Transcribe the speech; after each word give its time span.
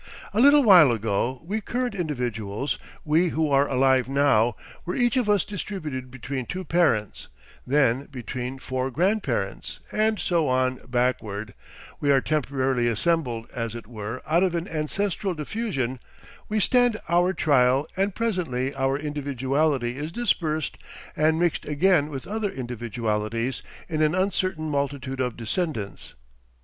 A 0.33 0.39
little 0.39 0.63
while 0.63 0.91
ago 0.91 1.43
we 1.45 1.61
current 1.61 1.93
individuals, 1.93 2.79
we 3.05 3.27
who 3.29 3.51
are 3.51 3.69
alive 3.69 4.09
now, 4.09 4.55
were 4.83 4.95
each 4.95 5.15
of 5.15 5.29
us 5.29 5.45
distributed 5.45 6.09
between 6.09 6.47
two 6.47 6.65
parents, 6.65 7.27
then 7.67 8.05
between 8.07 8.57
four 8.57 8.89
grandparents, 8.89 9.79
and 9.91 10.17
so 10.17 10.47
on 10.47 10.77
backward, 10.87 11.53
we 11.99 12.09
are 12.11 12.19
temporarily 12.19 12.87
assembled, 12.87 13.47
as 13.53 13.75
it 13.75 13.85
were, 13.85 14.23
out 14.25 14.41
of 14.41 14.55
an 14.55 14.67
ancestral 14.67 15.35
diffusion; 15.35 15.99
we 16.49 16.59
stand 16.59 16.97
our 17.07 17.31
trial, 17.31 17.85
and 17.95 18.15
presently 18.15 18.73
our 18.73 18.97
individuality 18.97 19.99
is 19.99 20.11
dispersed 20.11 20.79
and 21.15 21.39
mixed 21.39 21.63
again 21.63 22.09
with 22.09 22.25
other 22.25 22.49
individualities 22.49 23.61
in 23.87 24.01
an 24.01 24.15
uncertain 24.15 24.67
multitude 24.67 25.19
of 25.19 25.37
descendants. 25.37 26.15